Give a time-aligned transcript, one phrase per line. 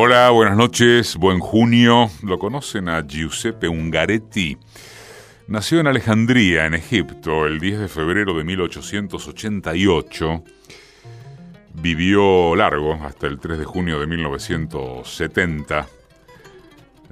[0.00, 2.08] Hola, buenas noches, buen junio.
[2.22, 4.56] ¿Lo conocen a Giuseppe Ungaretti?
[5.48, 10.44] Nació en Alejandría, en Egipto, el 10 de febrero de 1888.
[11.82, 15.88] Vivió largo, hasta el 3 de junio de 1970,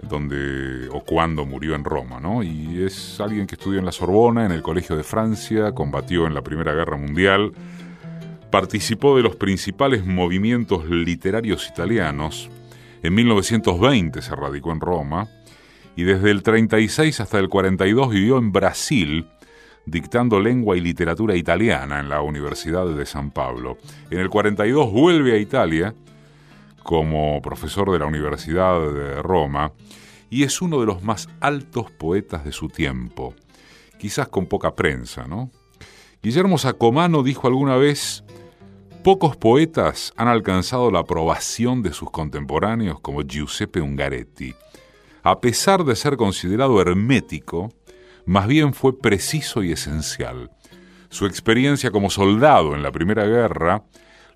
[0.08, 2.44] donde o cuando murió en Roma, ¿no?
[2.44, 6.34] Y es alguien que estudió en la Sorbona, en el Colegio de Francia, combatió en
[6.34, 7.50] la Primera Guerra Mundial,
[8.52, 12.48] participó de los principales movimientos literarios italianos,
[13.02, 15.28] en 1920 se radicó en Roma
[15.96, 19.26] y desde el 36 hasta el 42 vivió en Brasil
[19.86, 23.78] dictando lengua y literatura italiana en la Universidad de San Pablo.
[24.10, 25.94] En el 42 vuelve a Italia
[26.82, 29.72] como profesor de la Universidad de Roma
[30.28, 33.34] y es uno de los más altos poetas de su tiempo,
[33.98, 35.50] quizás con poca prensa, ¿no?
[36.22, 38.24] Guillermo Sacomano dijo alguna vez
[39.06, 44.52] Pocos poetas han alcanzado la aprobación de sus contemporáneos como Giuseppe Ungaretti.
[45.22, 47.72] A pesar de ser considerado hermético,
[48.24, 50.50] más bien fue preciso y esencial.
[51.08, 53.84] Su experiencia como soldado en la Primera Guerra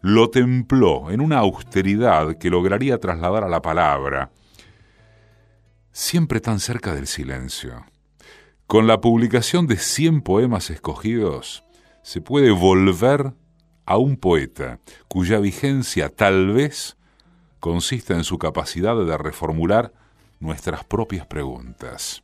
[0.03, 4.31] lo templó en una austeridad que lograría trasladar a la palabra,
[5.91, 7.87] siempre tan cerca del silencio.
[8.69, 11.65] Con la publicación de 100 poemas escogidos,
[12.05, 13.33] se puede volver
[13.91, 16.97] a un poeta cuya vigencia tal vez
[17.59, 19.93] consista en su capacidad de reformular
[20.39, 22.23] nuestras propias preguntas.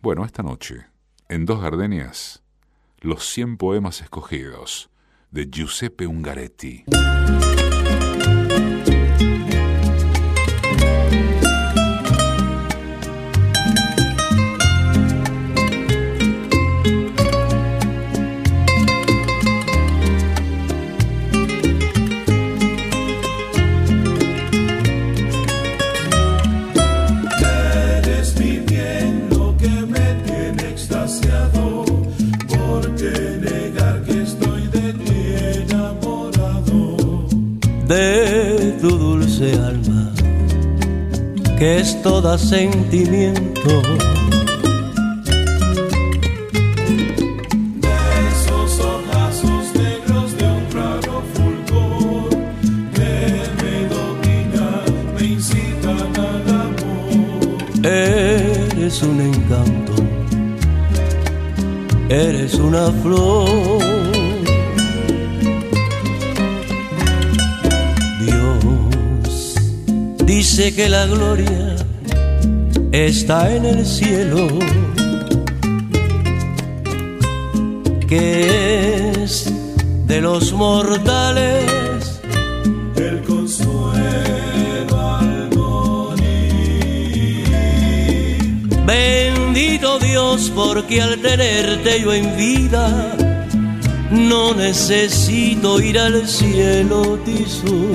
[0.00, 0.86] Bueno, esta noche,
[1.28, 2.44] en Dos Gardenias,
[3.00, 4.88] los 100 poemas escogidos
[5.32, 6.84] de Giuseppe Ungaretti.
[37.92, 40.10] De tu dulce alma,
[41.58, 43.70] que es toda sentimiento.
[48.30, 52.30] Esos ojazos negros de un raro fulgor
[52.96, 53.14] que
[53.60, 57.84] me dominan, me incitan al amor.
[57.84, 59.94] Eres un encanto,
[62.08, 63.91] eres una flor
[70.54, 71.76] dice que la gloria
[72.92, 74.48] está en el cielo,
[78.06, 79.50] que es
[80.06, 82.20] de los mortales
[82.96, 86.26] el consuelo al morir.
[88.84, 93.16] Bendito Dios, porque al tenerte yo en vida,
[94.10, 97.88] no necesito ir al cielo, Tisú,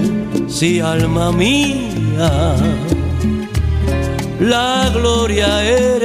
[0.47, 1.96] si alma mía
[4.39, 5.96] la gloria eres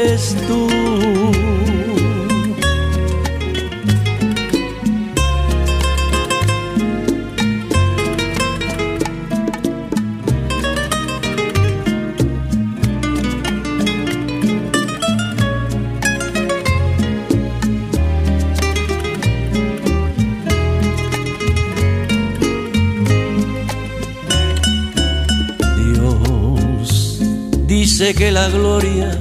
[28.03, 29.17] dice que la gloria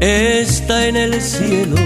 [0.00, 1.76] está en el cielo,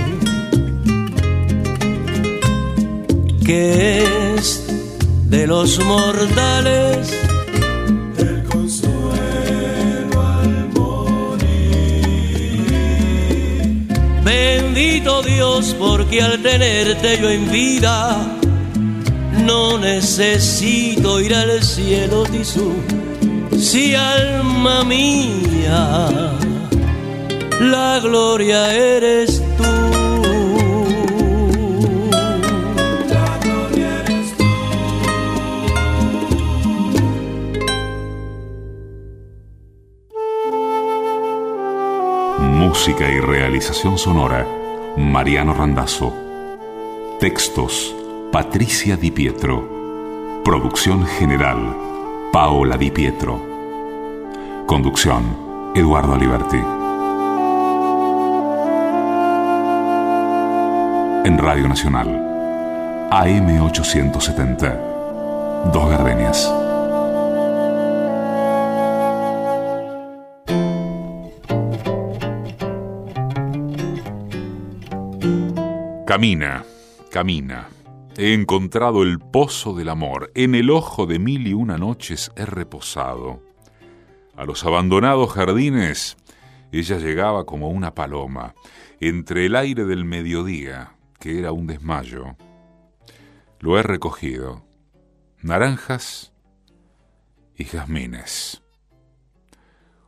[3.45, 4.03] que
[4.35, 4.65] es
[5.27, 7.13] de los mortales
[8.17, 8.93] el consuelo
[10.17, 11.45] al morir.
[14.25, 18.17] Bendito Dios, porque al tenerte yo en vida,
[19.45, 23.02] no necesito ir al cielo, Tisú
[23.63, 26.35] si alma mía,
[27.61, 29.63] la gloria eres tú.
[33.09, 34.45] La gloria eres tú.
[42.41, 44.45] Música y realización sonora,
[44.97, 46.13] Mariano Randazzo.
[47.21, 47.95] Textos,
[48.33, 50.43] Patricia Di Pietro.
[50.45, 51.77] Producción general,
[52.33, 53.52] Paola Di Pietro.
[54.73, 55.23] Conducción,
[55.75, 56.57] Eduardo Liberti.
[61.29, 62.09] En Radio Nacional,
[63.11, 66.51] AM870, Dos Gardenias.
[76.07, 76.65] Camina,
[77.11, 77.69] camina.
[78.17, 80.31] He encontrado el pozo del amor.
[80.35, 83.52] En el ojo de mil y una noches he reposado.
[84.37, 86.17] A los abandonados jardines
[86.73, 88.55] ella llegaba como una paloma,
[88.99, 92.37] entre el aire del mediodía, que era un desmayo.
[93.61, 94.65] Lo he recogido.
[95.43, 96.33] Naranjas
[97.57, 98.63] y jazmines.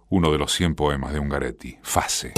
[0.09, 2.33] Uno de los cien poemas de Ungaretti, Fase.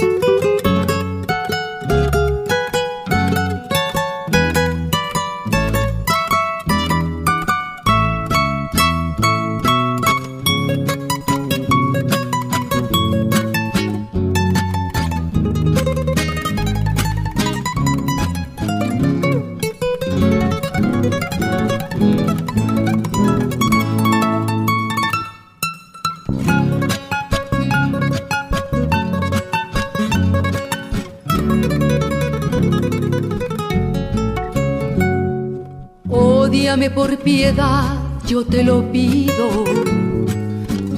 [38.37, 39.47] Yo te lo pido.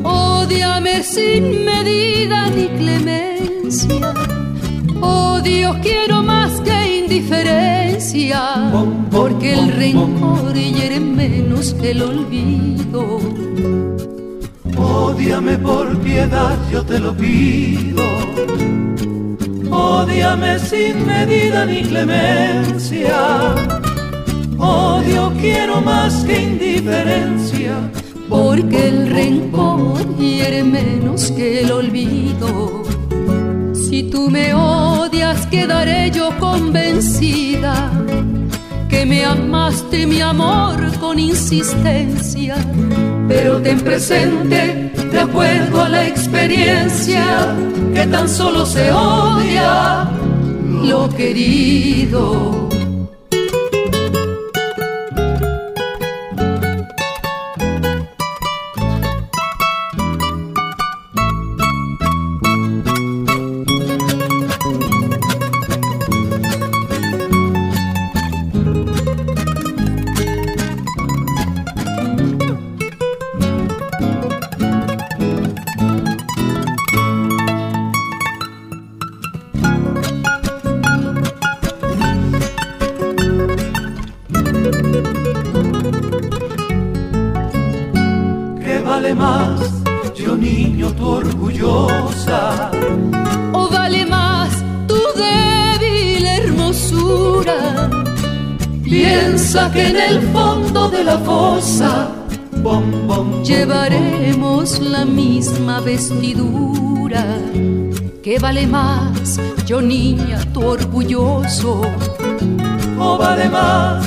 [0.03, 4.13] Ódiame sin medida ni clemencia.
[4.99, 8.41] Odio quiero más que indiferencia,
[9.09, 13.19] porque el rencor hiere menos que el olvido.
[14.75, 18.03] Ódiame por piedad, yo te lo pido.
[19.71, 23.68] Ódiame sin medida ni clemencia.
[25.09, 27.89] Odio quiero más que indiferencia.
[28.29, 32.83] Porque el rencor hiere menos que el olvido.
[33.73, 37.91] Si tú me odias, quedaré yo convencida
[38.87, 42.55] que me amaste mi amor con insistencia.
[43.27, 47.55] Pero ten presente, de acuerdo a la experiencia,
[47.95, 50.07] que tan solo se odia
[50.83, 52.68] lo querido.
[108.49, 111.81] Vale más, yo niña, tu orgulloso?
[112.97, 114.03] ¿O vale más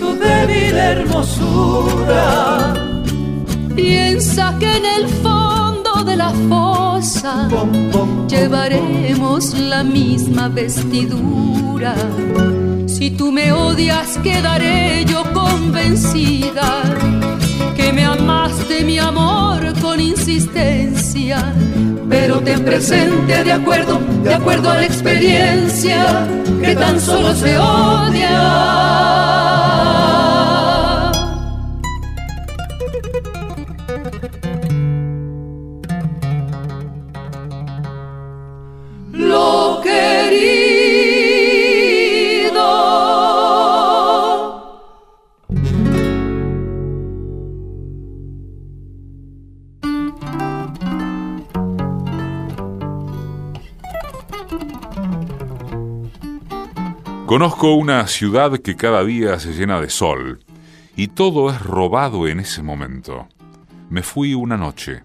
[0.00, 2.72] tu débil hermosura?
[3.76, 7.50] Piensa que en el fondo de la fosa
[8.28, 11.94] llevaremos la misma vestidura.
[12.86, 16.82] Si tú me odias, quedaré yo convencida
[17.82, 21.52] que me amaste mi amor con insistencia.
[22.08, 26.26] Pero ten presente de acuerdo, de acuerdo a la experiencia,
[26.62, 29.11] que tan solo se odia.
[57.42, 60.44] Conozco una ciudad que cada día se llena de sol
[60.94, 63.26] y todo es robado en ese momento.
[63.90, 65.02] Me fui una noche.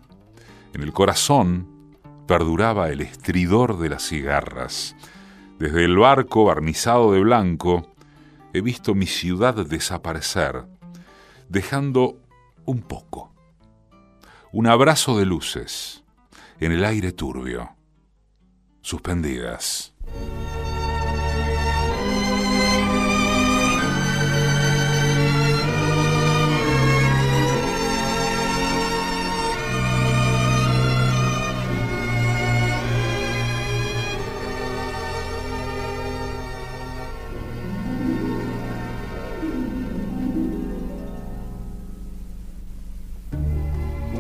[0.76, 1.68] En el corazón
[2.28, 4.96] perduraba el estridor de las cigarras.
[5.58, 7.96] Desde el barco barnizado de blanco
[8.54, 10.68] he visto mi ciudad desaparecer,
[11.50, 12.20] dejando
[12.66, 13.34] un poco,
[14.52, 16.04] un abrazo de luces
[16.60, 17.72] en el aire turbio,
[18.82, 19.96] suspendidas.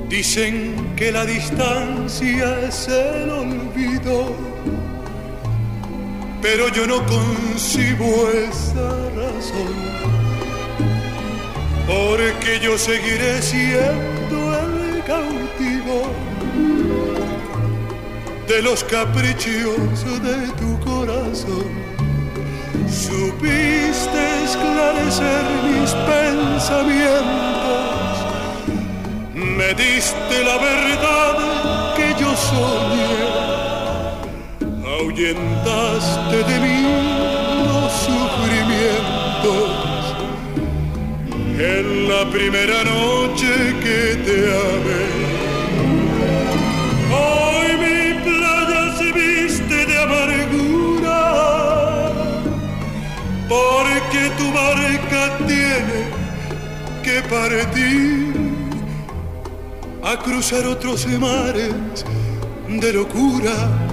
[0.10, 4.34] Dicen que la distancia es el olvido,
[6.42, 9.76] pero yo no concibo esa razón,
[11.86, 16.10] porque yo seguiré siendo el cautivo
[18.48, 21.66] de los caprichos de tu corazón.
[22.90, 27.97] Supiste esclarecer mis pensamientos,
[29.58, 31.34] me diste la verdad
[31.96, 33.58] que yo soñé
[34.86, 36.80] ahuyentaste de mí
[37.66, 39.70] los sufrimientos
[41.58, 43.52] en la primera noche
[43.84, 44.38] que te
[44.70, 45.06] amé.
[47.20, 51.22] Hoy mi playa se viste de amargura
[53.50, 56.00] porque tu barca tiene
[57.04, 58.27] que partir
[60.12, 62.06] a cruzar otros mares
[62.70, 63.88] de locura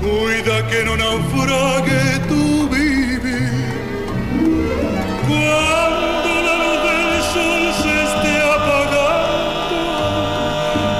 [0.00, 3.52] Cuida que no naufrague tu vivir.
[5.28, 9.80] Cuando la luz del sol se esté apagando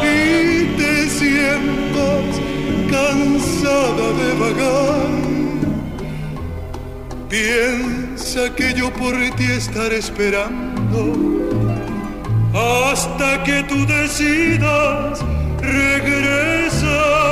[0.05, 0.17] y
[0.79, 2.33] te sientas
[2.95, 5.12] cansada de vagar,
[7.29, 11.62] piensa que yo por ti estaré esperando
[12.54, 15.21] hasta que tú decidas
[15.61, 17.31] regresar.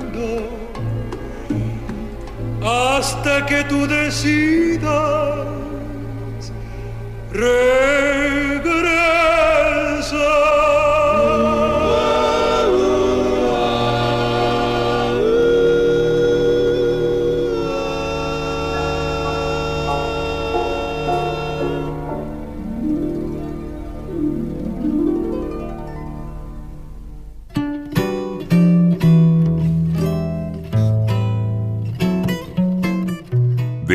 [3.01, 5.47] hasta que tú decidas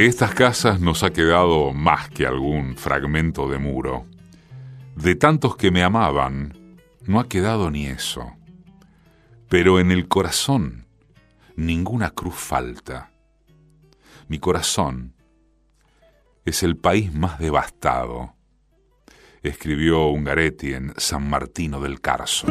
[0.06, 4.06] De estas casas nos ha quedado más que algún fragmento de muro.
[4.94, 8.32] De tantos que me amaban, no ha quedado ni eso.
[9.48, 10.86] Pero en el corazón
[11.56, 13.10] ninguna cruz falta.
[14.28, 15.16] Mi corazón
[16.44, 18.36] es el país más devastado,
[19.42, 22.46] escribió Ungaretti en San Martino del Carso.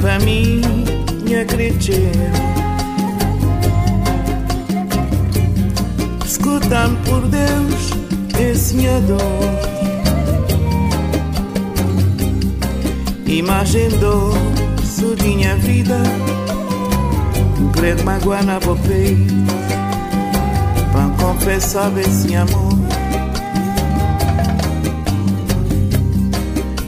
[0.00, 0.60] Para mim,
[1.24, 2.12] minha crescer.
[6.24, 7.90] Escutam por Deus
[8.38, 9.18] esse minha dor.
[13.26, 14.34] Imagem dor,
[14.84, 16.02] sudinha vida.
[17.72, 19.26] Credo magoar na bopei.
[20.92, 22.78] Para confessar esse amor.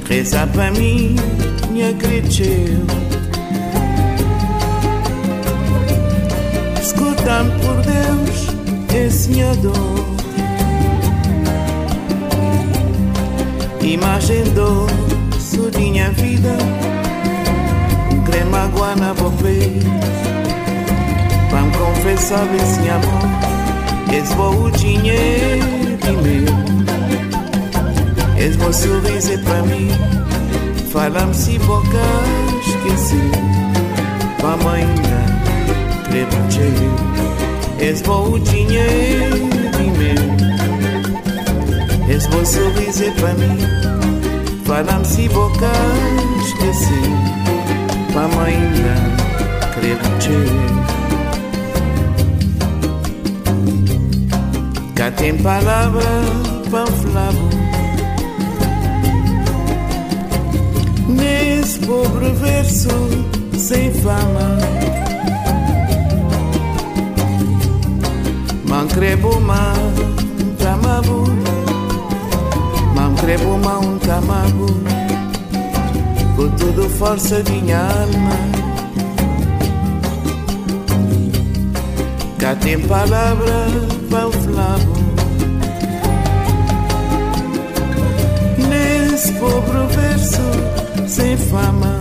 [0.08, 1.16] Reza para mim
[1.74, 2.86] minha griceu.
[6.80, 8.46] Escuta-me por Deus,
[8.94, 9.74] ensinador.
[13.82, 16.56] Imagem doce de minha vida,
[18.24, 19.80] crema guana bofei.
[21.50, 25.66] Vamos confessar esse amor, esse bom o dinheiro
[26.22, 26.54] meu.
[28.38, 29.88] Esse bom sorriso é pra mim.
[30.94, 32.06] Falam-se boca
[32.60, 33.18] esqueci
[34.44, 35.26] Amanhã
[36.08, 36.88] Trebuie
[37.80, 39.50] Esbo o dinheiro
[39.98, 40.14] meu
[42.14, 43.58] Esbo sorriso para mim.
[44.64, 45.72] Falam-se boca
[46.46, 47.02] esqueci
[48.14, 48.94] Amanhã
[50.00, 50.14] não
[54.94, 56.22] Cá tem palavra
[56.70, 57.63] para
[61.86, 62.88] pobre verso
[63.56, 64.58] sem fama.
[68.68, 69.72] Mancrebuma
[70.40, 71.24] um tamabu
[72.94, 74.66] Mancrebuma um tamabu
[76.34, 78.64] Com tudo força de minha alma.
[82.38, 83.66] Cá tem palavra
[84.10, 84.92] para o flavo.
[88.68, 92.00] Nesse pobre verso sem fama.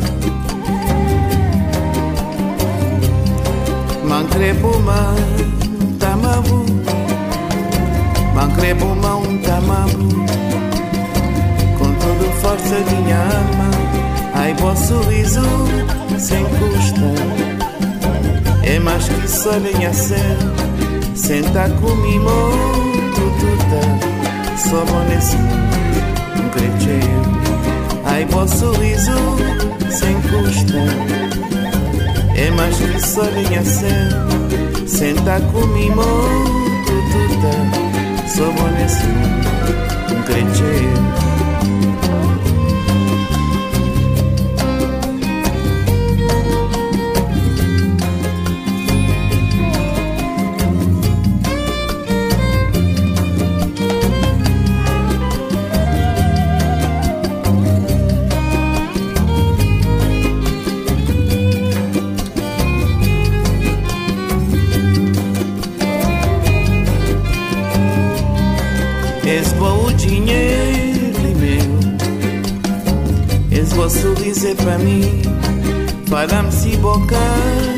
[4.13, 5.15] Mancrebuma
[5.81, 6.65] um tamabu
[8.35, 10.09] Mancrebuma um tamabu
[11.79, 13.71] Com toda força de minha alma
[14.35, 15.41] Ai, bom sorriso
[16.19, 17.01] sem custa.
[18.63, 20.17] É mais que só lenha céu
[21.15, 22.29] Senta comigo
[23.15, 24.57] tututa.
[24.57, 27.32] Só bom nesse um crecheiro
[28.23, 29.11] Ai, bom sorriso
[29.89, 30.79] sem custa
[32.37, 36.01] É mais que céu Senta comigo
[36.85, 37.51] tututa
[38.29, 39.05] Só bom nesse
[40.15, 41.32] um
[70.05, 71.83] dinheiro e meu.
[73.51, 75.21] És o sorriso para mim
[76.09, 77.15] Para-me se boca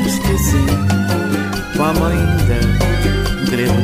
[0.06, 0.64] esqueci
[1.76, 2.60] Qual ainda
[3.50, 3.76] drevo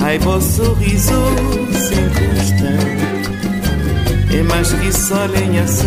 [0.00, 1.20] Ai, vos sorriso
[1.72, 2.70] sem custa.
[4.36, 5.86] É mais que só lenha seu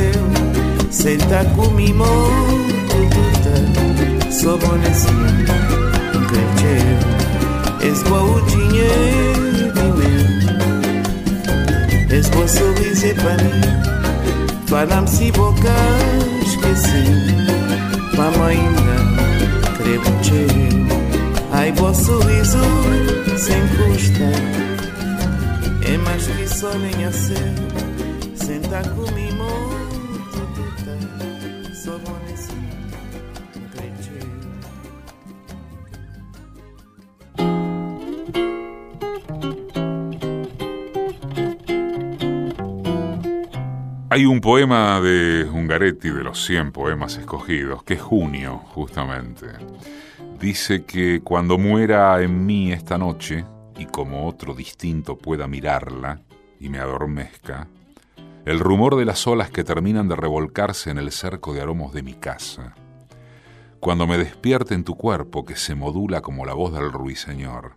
[0.89, 2.06] Senta comigo
[3.10, 5.45] tuta Só bonezinho,
[6.15, 9.51] um crente És o dinheiro
[12.29, 15.75] bom sorriso para mim Fala-me se boca
[16.45, 17.03] esqueci
[18.15, 20.71] Vamos ainda credo cheio
[21.53, 22.60] Ai, bom sorriso
[23.38, 24.23] sem custa.
[25.91, 27.53] É mais que só nem a ser.
[28.36, 29.20] Senta comigo
[44.23, 49.47] Un poema de Ungaretti, de los 100 poemas escogidos, que es Junio, justamente.
[50.39, 53.45] Dice que cuando muera en mí esta noche,
[53.77, 56.21] y como otro distinto pueda mirarla
[56.60, 57.67] y me adormezca,
[58.45, 62.03] el rumor de las olas que terminan de revolcarse en el cerco de aromos de
[62.03, 62.75] mi casa,
[63.79, 67.73] cuando me despierte en tu cuerpo que se modula como la voz del ruiseñor,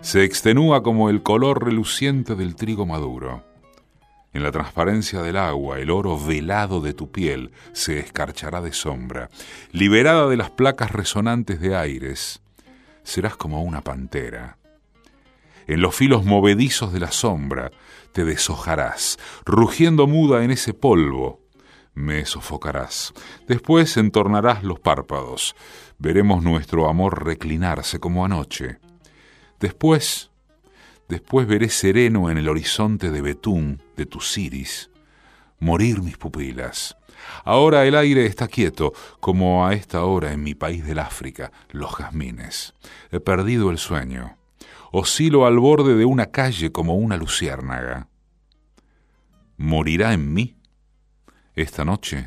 [0.00, 3.42] se extenúa como el color reluciente del trigo maduro,
[4.38, 9.28] en la transparencia del agua, el oro velado de tu piel se escarchará de sombra.
[9.72, 12.40] Liberada de las placas resonantes de aires,
[13.02, 14.56] serás como una pantera.
[15.66, 17.70] En los filos movedizos de la sombra
[18.12, 21.40] te deshojarás, rugiendo muda en ese polvo.
[21.94, 23.12] Me sofocarás.
[23.48, 25.56] Después entornarás los párpados.
[25.98, 28.78] Veremos nuestro amor reclinarse como anoche.
[29.58, 30.30] Después
[31.08, 34.90] Después veré sereno en el horizonte de betún de tus iris
[35.60, 36.96] morir mis pupilas.
[37.44, 41.94] Ahora el aire está quieto, como a esta hora en mi país del África, los
[41.94, 42.74] jazmines.
[43.10, 44.36] He perdido el sueño.
[44.92, 48.08] Oscilo al borde de una calle como una luciérnaga.
[49.56, 50.56] ¿Morirá en mí
[51.54, 52.24] esta noche?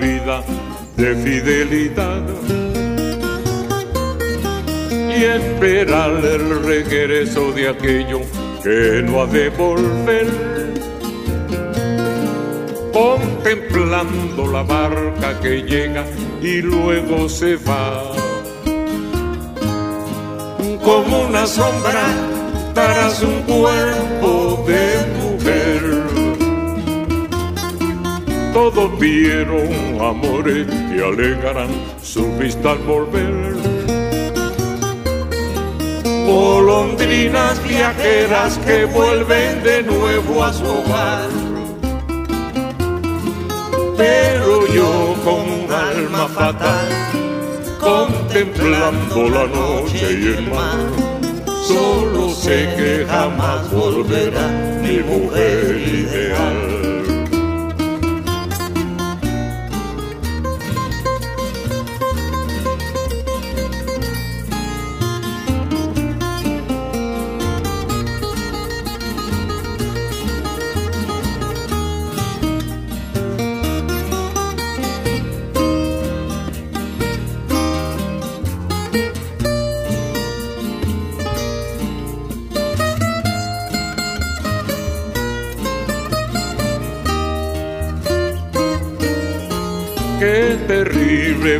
[0.00, 0.42] Vida
[0.96, 2.22] de fidelidad
[5.18, 8.20] y esperar el regreso de aquello
[8.62, 10.56] que no ha de volver.
[12.96, 16.04] contemplando la barca que llega
[16.40, 18.02] y luego se va.
[20.82, 22.06] Como una sombra
[22.72, 24.45] tras un cuerpo
[28.56, 29.68] Todos vieron
[30.00, 31.68] amores que alegarán
[32.02, 33.54] su vista al volver.
[36.26, 41.28] Golondrinas viajeras que vuelven de nuevo a su hogar
[43.96, 46.88] pero yo con un alma fatal,
[47.80, 50.78] contemplando la noche y el mar,
[51.62, 54.48] solo sé que jamás volverá
[54.82, 56.85] mi mujer ideal.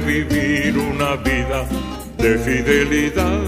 [0.07, 1.65] Vivir una vida
[2.17, 3.41] de fidelidad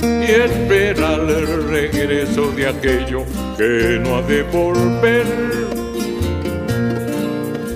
[0.00, 3.24] y esperar el regreso de aquello
[3.56, 5.26] que no ha de volver.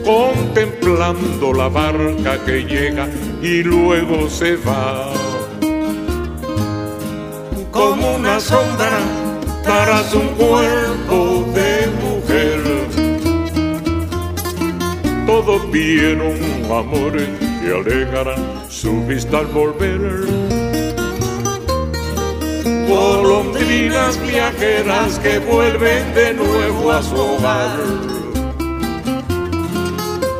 [0.05, 3.09] Contemplando la barca que llega
[3.43, 5.12] y luego se va.
[7.73, 9.01] Como una sombra
[9.64, 11.00] tras un cuerpo
[15.81, 16.37] todos vieron
[16.71, 17.29] amores
[17.61, 20.01] que alegarán su vista al volver.
[22.88, 27.79] Golondrinas viajeras que vuelven de nuevo a su hogar.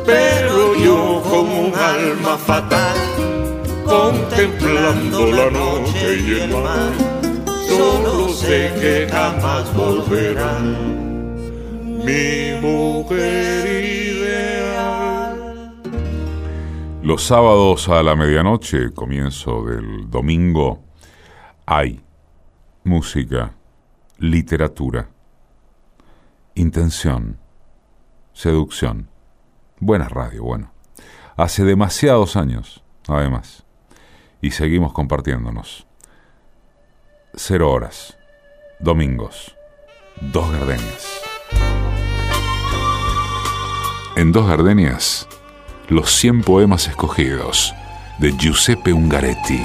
[0.05, 2.97] Pero yo como un alma fatal,
[3.85, 6.91] contemplando la noche y el mar,
[7.67, 10.91] solo sé que jamás volverán
[12.03, 14.00] mi mujer
[17.03, 20.83] Los sábados a la medianoche, comienzo del domingo,
[21.65, 21.99] hay
[22.83, 23.55] música,
[24.19, 25.09] literatura,
[26.53, 27.39] intención,
[28.33, 29.09] seducción,
[29.79, 30.71] buena radio, bueno.
[31.37, 33.65] Hace demasiados años, además,
[34.39, 35.87] y seguimos compartiéndonos.
[37.33, 38.15] Cero horas,
[38.79, 39.55] domingos,
[40.21, 41.19] dos gardenias.
[44.15, 45.27] En dos gardenias
[45.91, 47.75] los 100 poemas escogidos
[48.17, 49.59] de Giuseppe Ungaretti.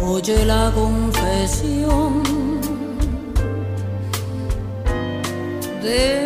[0.00, 2.24] Oye la confesión
[5.84, 6.23] de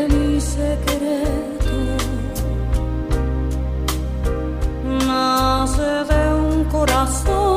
[6.87, 7.48] un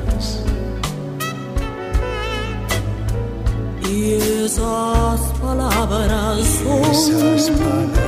[4.56, 8.05] Esas palabras son Esas palabras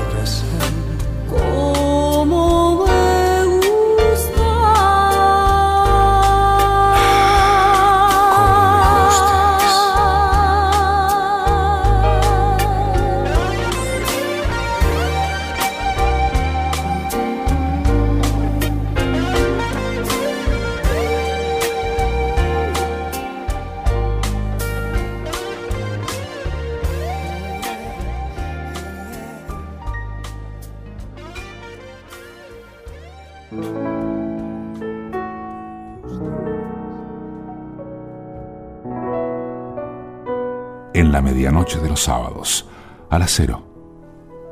[41.08, 42.68] En la medianoche de los sábados,
[43.08, 43.62] a las cero,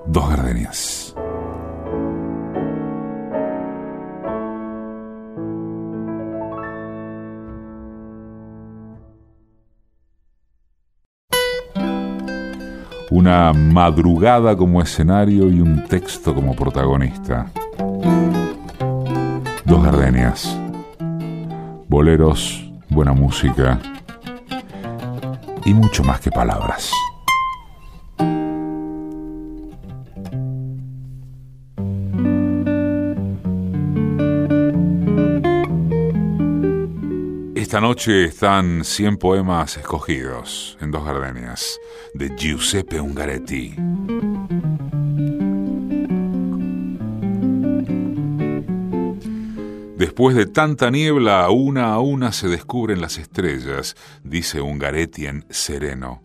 [0.07, 1.15] dos gardenias.
[13.11, 17.53] Una madrugada como escenario y un texto como protagonista.
[19.67, 20.59] Dos gardenias.
[21.87, 23.79] Boleros, buena música
[25.67, 26.93] y mucho más que palabras.
[37.57, 41.79] Esta noche están 100 poemas escogidos en dos gardenias
[42.15, 43.75] de Giuseppe Ungaretti.
[49.97, 56.21] Después de tanta niebla, una a una se descubren las estrellas, dice Ungaretti en Sereno.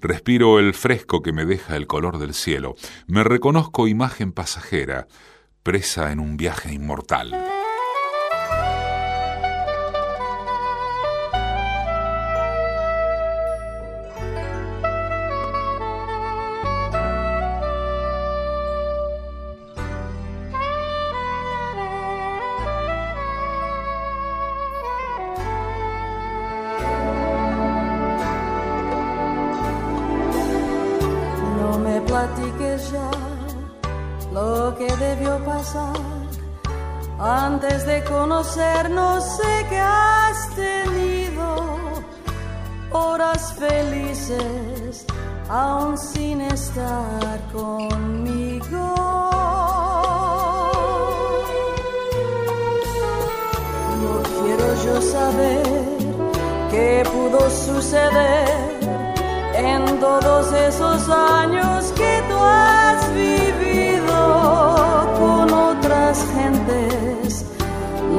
[0.00, 2.76] Respiro el fresco que me deja el color del cielo.
[3.06, 5.06] Me reconozco imagen pasajera,
[5.62, 7.59] presa en un viaje inmortal.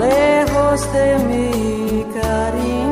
[0.02, 2.91] Lejos de mi cariño.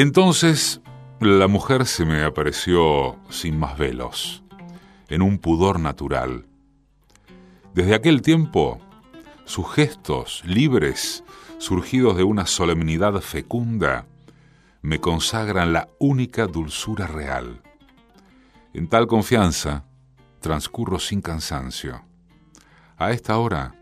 [0.00, 0.80] Entonces
[1.18, 4.44] la mujer se me apareció sin más velos,
[5.08, 6.46] en un pudor natural.
[7.74, 8.78] Desde aquel tiempo,
[9.44, 11.24] sus gestos libres,
[11.58, 14.06] surgidos de una solemnidad fecunda,
[14.82, 17.60] me consagran la única dulzura real.
[18.74, 19.84] En tal confianza,
[20.38, 22.04] transcurro sin cansancio.
[22.98, 23.74] A esta hora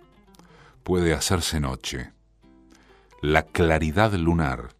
[0.83, 2.11] puede hacerse noche.
[3.21, 4.76] La claridad lunar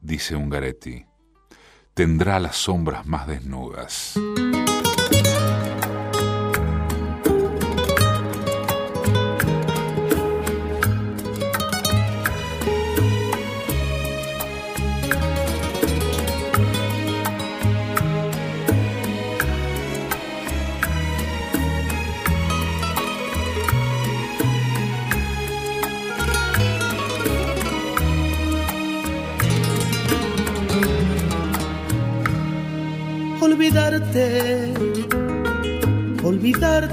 [0.00, 1.06] dice Ungaretti,
[1.94, 4.14] tendrá las sombras más desnudas.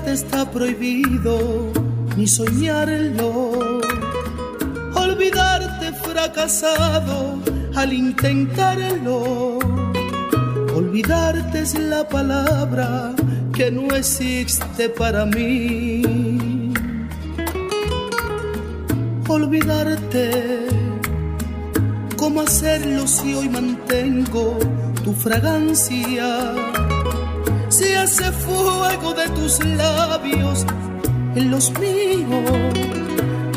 [0.07, 1.71] Está prohibido,
[2.15, 3.79] ni soñarlo.
[4.95, 7.39] Olvidarte fracasado
[7.75, 9.59] al intentarlo.
[10.75, 13.13] Olvidarte es la palabra
[13.53, 16.73] que no existe para mí.
[19.27, 20.67] Olvidarte,
[22.15, 24.57] ¿cómo hacerlo si hoy mantengo
[25.07, 26.53] tu fragancia.
[27.69, 28.96] Se hace fuego
[29.29, 30.65] tus labios
[31.35, 32.51] en los míos.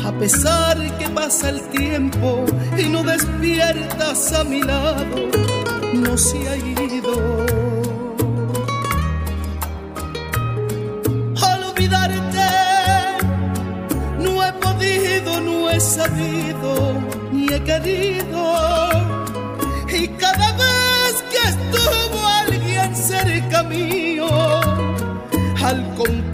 [0.05, 2.45] A pesar que pasa el tiempo
[2.77, 5.29] y no despiertas a mi lado,
[5.93, 7.45] no se ha ido.
[11.41, 12.49] Al olvidarte,
[14.19, 16.93] no he podido, no he sabido,
[17.31, 18.60] ni he querido.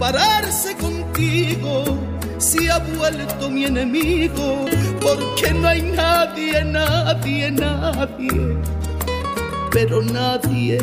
[0.08, 1.84] Compararse contigo,
[2.38, 4.64] se ha vuelto mi enemigo,
[5.00, 8.56] porque no hay nadie, nadie, nadie,
[9.70, 10.78] pero nadie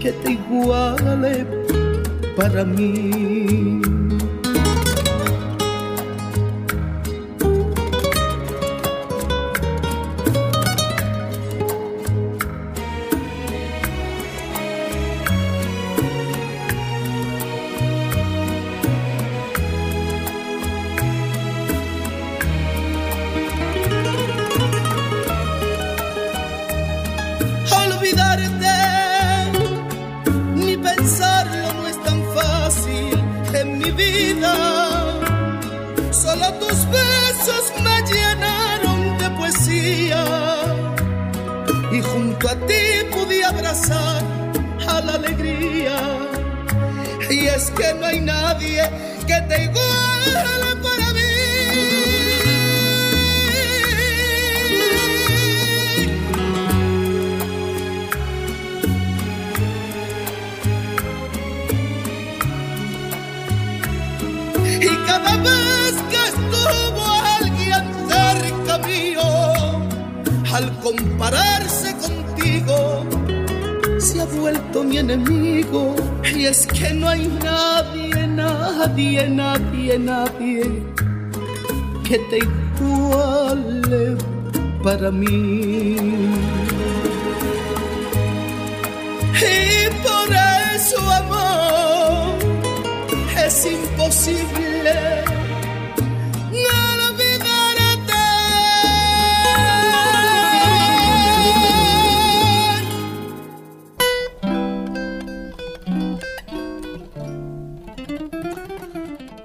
[0.00, 1.46] que te iguale
[2.36, 3.67] para mí.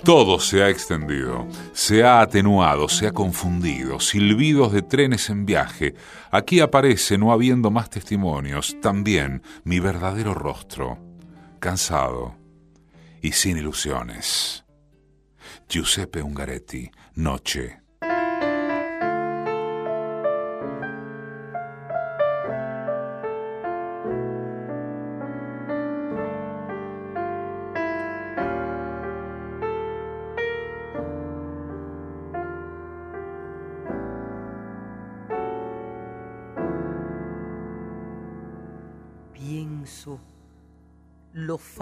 [0.04, 5.96] Todo se ha extendido, se ha atenuado, se ha confundido, silbidos de trenes en viaje.
[6.30, 11.00] Aquí aparece, no habiendo más testimonios, también mi verdadero rostro,
[11.60, 12.36] cansado
[13.22, 14.66] y sin ilusiones.
[15.70, 17.83] Giuseppe Ungaretti, Noche.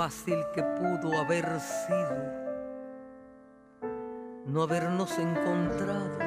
[0.01, 2.17] Fácil que pudo haber sido
[4.47, 6.17] no habernos encontrado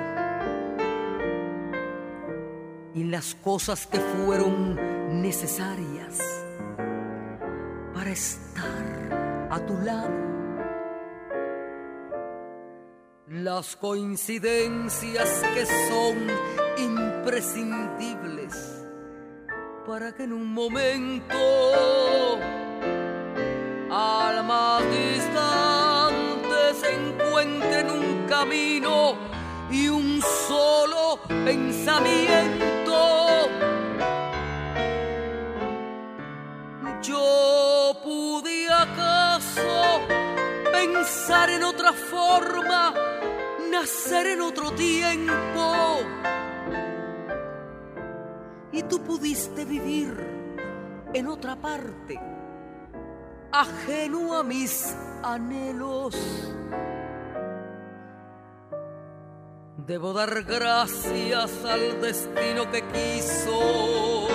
[2.94, 6.20] y las cosas que fueron necesarias
[7.92, 10.14] para estar a tu lado.
[13.26, 16.28] Las coincidencias que son
[16.78, 18.86] imprescindibles
[19.84, 21.34] para que en un momento
[23.94, 29.14] almas distantes encuentren un camino
[29.70, 32.96] y un solo pensamiento.
[37.02, 40.00] Yo pude acaso
[40.72, 42.94] pensar en otra forma,
[43.70, 46.00] nacer en otro tiempo.
[48.72, 50.16] Y tú pudiste vivir
[51.12, 52.33] en otra parte
[53.60, 56.16] ajeno a mis anhelos.
[59.76, 64.26] Debo dar gracias al destino que quiso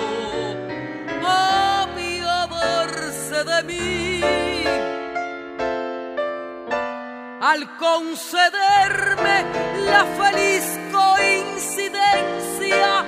[1.82, 4.22] apiadarse de mí.
[7.42, 9.44] Al concederme
[9.84, 12.99] la feliz coincidencia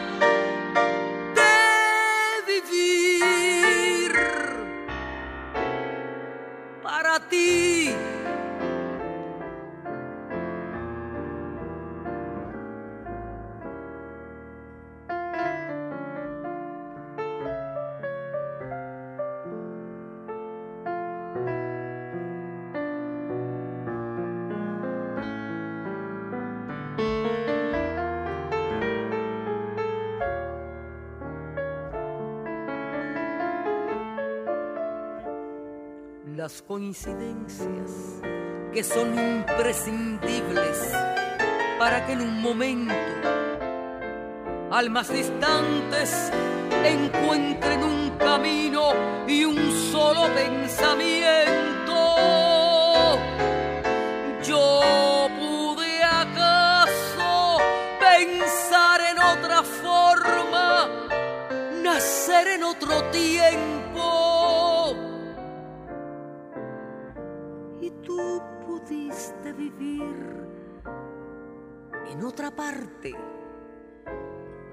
[36.66, 38.20] coincidencias
[38.72, 40.92] que son imprescindibles
[41.78, 42.94] para que en un momento
[44.70, 46.30] almas distantes
[46.84, 48.92] encuentren un camino
[49.26, 51.94] y un solo pensamiento.
[54.42, 57.58] Yo pude acaso
[58.00, 60.88] pensar en otra forma,
[61.82, 63.71] nacer en otro tiempo
[72.10, 73.14] en otra parte,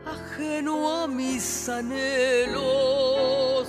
[0.05, 3.67] ajeno a mis anhelos.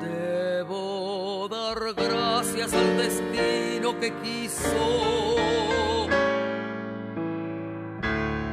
[0.00, 5.26] Debo dar gracias al destino que quiso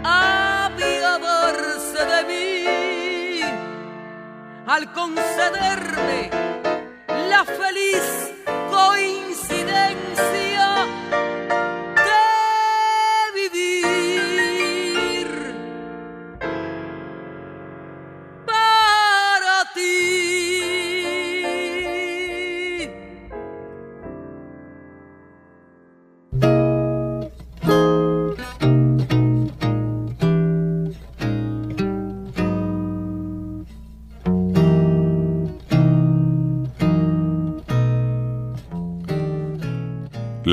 [0.03, 3.41] apiadarse de mí
[4.65, 6.31] al concederme
[7.29, 8.28] la feliz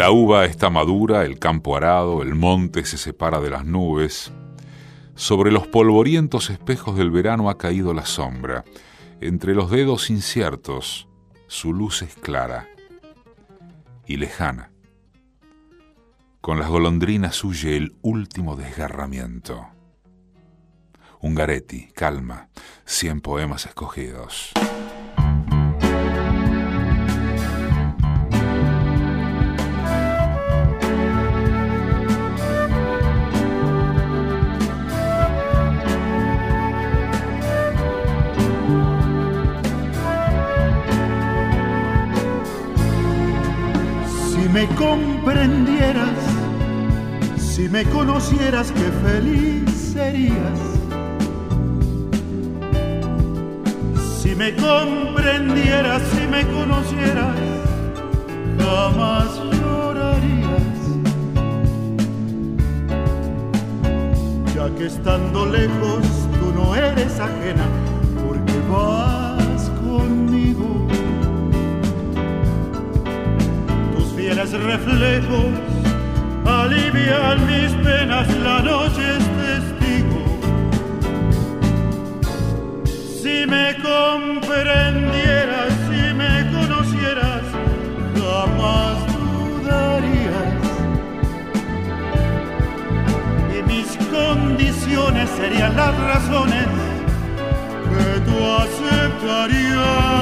[0.07, 4.31] La uva está madura, el campo arado, el monte se separa de las nubes.
[5.17, 8.65] Sobre los polvorientos espejos del verano ha caído la sombra.
[9.21, 11.09] Entre los dedos inciertos,
[11.49, 12.69] su luz es clara
[14.07, 14.71] y lejana.
[16.41, 19.67] Con las golondrinas huye el último desgarramiento.
[21.21, 22.49] Ungaretti, calma,
[22.85, 24.53] cien poemas escogidos.
[44.57, 46.19] me comprendieras,
[47.37, 50.59] si me conocieras, qué feliz serías.
[54.19, 57.37] Si me comprendieras, si me conocieras,
[58.59, 59.29] jamás
[59.61, 60.79] llorarías.
[64.55, 66.01] Ya que estando lejos
[66.41, 67.67] tú no eres ajena,
[68.27, 69.26] porque vas.
[74.27, 75.55] Tus fieles reflejos
[76.45, 80.25] alivian mis penas, la noche es testigo.
[83.23, 87.45] Si me comprendieras, si me conocieras,
[88.17, 90.55] jamás dudarías.
[93.57, 96.67] Y mis condiciones serían las razones
[97.93, 100.17] que tú aceptarías.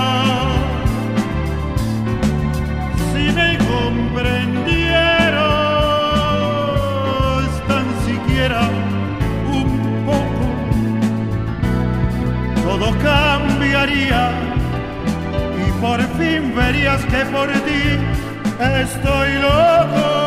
[4.15, 5.43] Comprendieras
[7.67, 8.61] tan siquiera
[9.51, 10.47] un poco,
[12.63, 14.31] todo cambiaría
[15.67, 17.99] y por fin verías que por ti
[18.83, 20.24] estoy loco.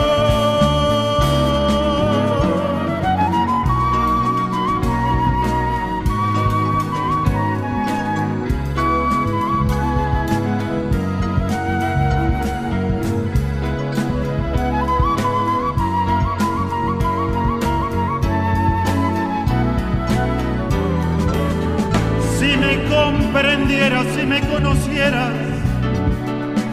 [23.67, 25.33] Si me conocieras,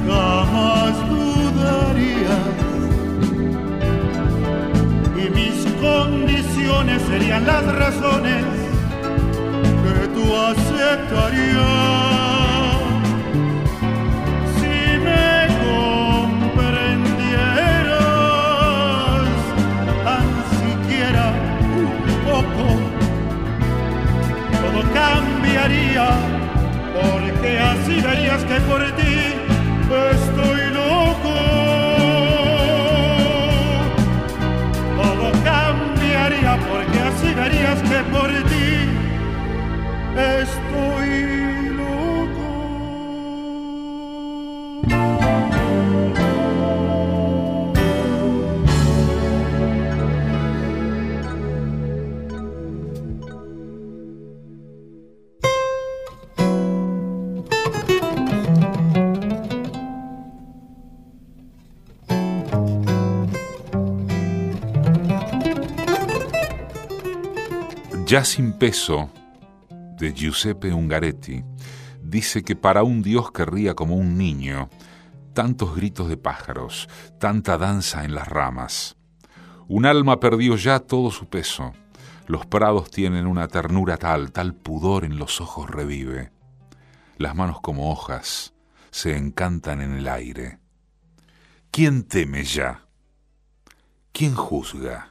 [0.07, 2.55] jamás dudarías.
[5.16, 8.45] Y mis condiciones serían las razones
[9.82, 11.64] que tú aceptarías.
[14.57, 14.76] Si
[15.07, 17.26] me comprendieras,
[20.05, 20.26] tan
[20.61, 21.26] siquiera
[21.74, 21.90] un
[22.24, 22.66] poco
[24.62, 26.09] todo cambiaría,
[27.45, 29.16] porque así verías que por ti
[30.14, 31.34] estoy loco.
[34.97, 38.88] Todo cambiaría, porque así verías que por ti
[40.16, 40.54] estoy
[68.15, 69.11] Ya sin peso,
[69.99, 71.43] de Giuseppe Ungaretti,
[72.01, 74.71] dice que para un Dios que ría como un niño,
[75.33, 76.89] tantos gritos de pájaros,
[77.19, 78.97] tanta danza en las ramas.
[79.67, 81.73] Un alma perdió ya todo su peso.
[82.29, 86.31] Los prados tienen una ternura tal, tal pudor en los ojos revive.
[87.19, 88.55] Las manos como hojas
[88.93, 90.61] se encantan en el aire.
[91.73, 92.87] ¿Quién teme ya?
[94.12, 95.11] ¿Quién juzga?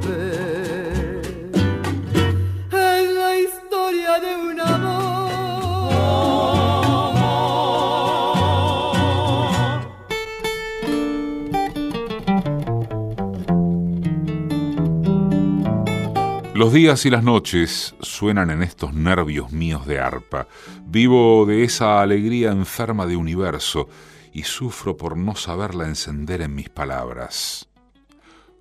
[16.61, 20.47] Los días y las noches suenan en estos nervios míos de arpa.
[20.85, 23.89] Vivo de esa alegría enferma de universo
[24.31, 27.67] y sufro por no saberla encender en mis palabras.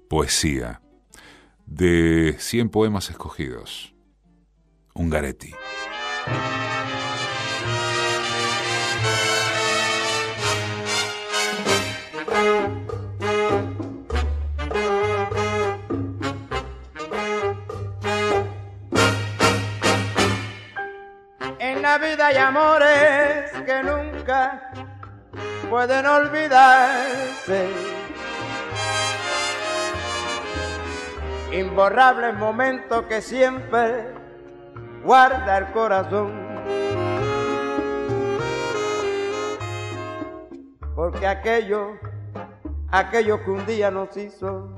[0.08, 0.80] Poesía.
[1.66, 3.92] De 100 poemas escogidos.
[4.94, 5.52] Ungaretti.
[22.20, 24.70] Vida hay amores que nunca
[25.70, 27.68] pueden olvidarse.
[31.52, 34.12] Imborrables momentos que siempre
[35.02, 36.32] guarda el corazón.
[40.94, 41.98] Porque aquello,
[42.90, 44.74] aquello que un día nos hizo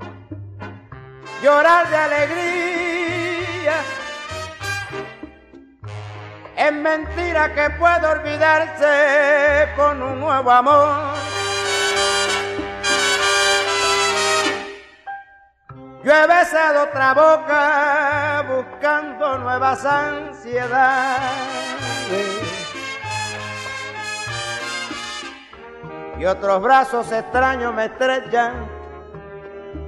[1.41, 3.73] llorar de alegría
[6.67, 11.13] es mentira que puede olvidarse con un nuevo amor.
[16.03, 21.21] Yo he besado otra boca buscando nuevas ansiedades.
[26.17, 28.67] Y otros brazos extraños me estrechan,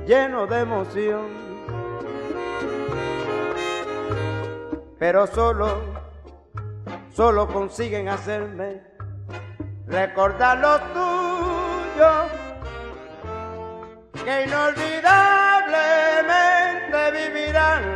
[0.06, 1.46] llenos de emoción.
[4.98, 5.95] Pero solo
[7.16, 8.82] solo consiguen hacerme
[9.88, 12.10] recordar lo tuyo,
[14.26, 17.95] que inolvidablemente vivirán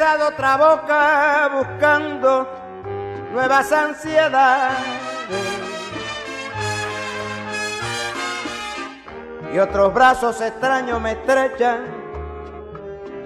[0.00, 2.48] otra boca buscando
[3.32, 4.78] nuevas ansiedades.
[9.52, 11.84] Y otros brazos extraños me estrechan,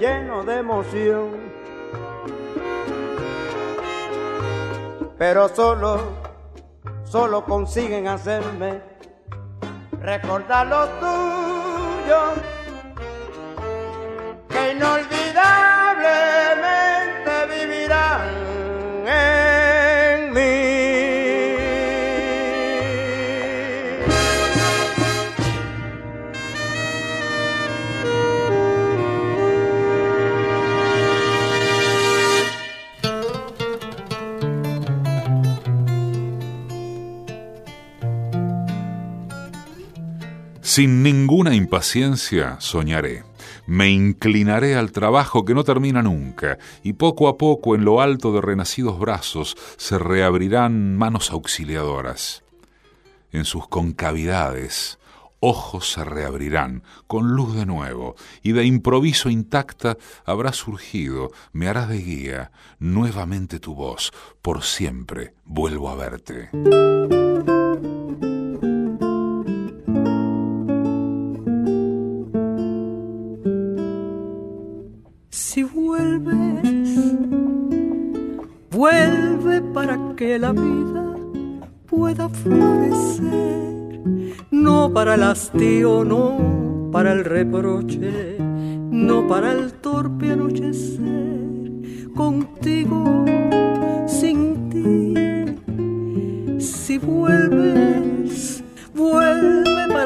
[0.01, 1.45] llenos de emoción.
[5.17, 6.01] Pero solo,
[7.05, 8.83] solo consiguen hacerme
[10.01, 12.21] recordar lo tuyo,
[40.75, 43.23] Sin ninguna impaciencia soñaré.
[43.65, 48.33] Me inclinaré al trabajo que no termina nunca, y poco a poco en lo alto
[48.33, 52.43] de renacidos brazos se reabrirán manos auxiliadoras.
[53.31, 54.99] En sus concavidades,
[55.39, 61.89] ojos se reabrirán con luz de nuevo, y de improviso intacta habrá surgido, me harás
[61.89, 62.51] de guía,
[62.81, 64.13] nuevamente tu voz,
[64.43, 66.51] por siempre vuelvo a verte.
[75.55, 77.15] Si vuelves,
[78.73, 81.15] vuelve para que la vida
[81.87, 84.01] pueda florecer,
[84.51, 93.24] no para el hastío, no para el reproche, no para el torpe anochecer, contigo,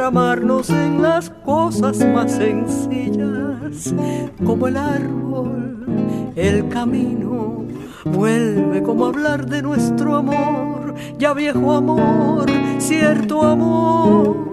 [0.09, 3.95] amarnos en las cosas más sencillas,
[4.43, 7.67] como el árbol, el camino.
[8.07, 12.47] Vuelve como hablar de nuestro amor, ya viejo amor,
[12.79, 14.48] cierto amor.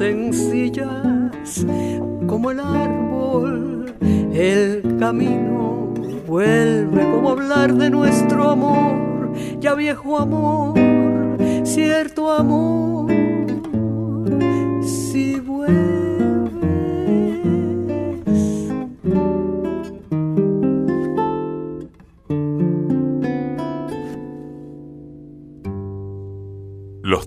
[0.00, 1.66] Sencillas,
[2.26, 3.94] como el árbol,
[4.32, 5.92] el camino.
[6.26, 10.69] Vuelve como hablar de nuestro amor, ya viejo amor,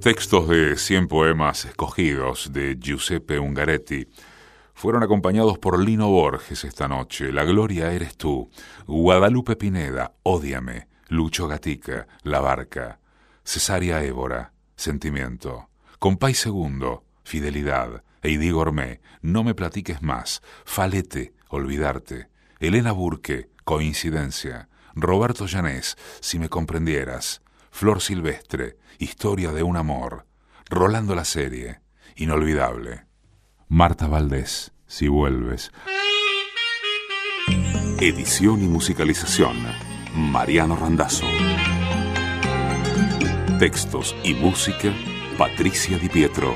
[0.04, 4.10] textos de 100 poemas escogidos de Giuseppe Ungaretti
[4.74, 8.52] fueron acompañados por Lino Borges esta noche, La Gloria eres tú,
[8.86, 13.00] Guadalupe Pineda, Ódiame, Lucho Gatica, La Barca,
[13.46, 22.28] Cesaria Évora, Sentimiento, Compay Segundo, Fidelidad, Heidi Gourmet, No me platiques más, Falete, Olvidarte,
[22.60, 27.42] Elena Burke, Coincidencia, Roberto Llanés, Si me comprendieras,
[27.74, 30.28] Flor Silvestre, Historia de un amor,
[30.70, 31.82] Rolando la serie,
[32.16, 33.08] Inolvidable.
[33.68, 35.72] Marta Valdés, Si vuelves.
[38.00, 39.58] Edición y musicalización,
[40.16, 41.26] Mariano Randazzo.
[43.58, 44.94] Textos y música,
[45.36, 46.56] Patricia Di Pietro.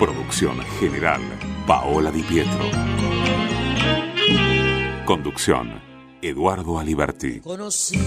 [0.00, 1.22] Producción general,
[1.68, 2.68] Paola Di Pietro.
[5.04, 5.83] Conducción,
[6.24, 7.40] Eduardo Aliberti.
[7.40, 8.00] Conocí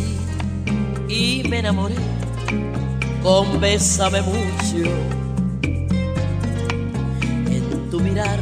[1.08, 1.96] y me enamoré
[3.22, 4.90] con Bésame mucho.
[7.52, 8.40] En tu mirar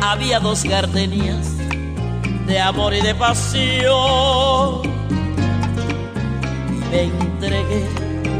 [0.00, 1.50] había dos gardenias
[2.46, 4.82] de amor y de pasión.
[6.68, 7.84] Y me entregué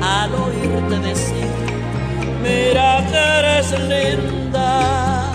[0.00, 1.48] al oírte decir,
[2.40, 5.32] mira que eres linda.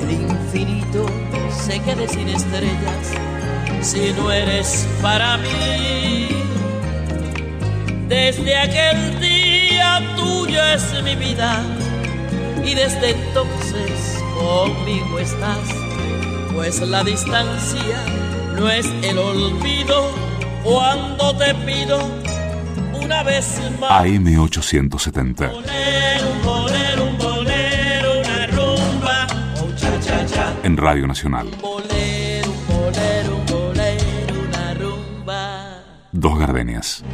[0.00, 1.06] El infinito
[1.50, 3.33] se quede sin estrellas
[3.84, 6.28] si no eres para mí.
[8.08, 11.62] Desde aquel día tuya es mi vida
[12.64, 15.68] y desde entonces conmigo estás,
[16.54, 18.04] pues la distancia
[18.56, 20.10] no es el olvido
[20.62, 21.98] cuando te pido
[23.02, 23.90] una vez más.
[23.90, 25.50] AM870.
[25.50, 29.26] Bolero, un bolero, una rumba,
[29.60, 30.54] oh, cha, cha, cha.
[30.62, 31.48] En Radio Nacional.
[31.60, 33.13] Bolero, bolero, bolero,
[36.24, 37.04] Dos gardenias.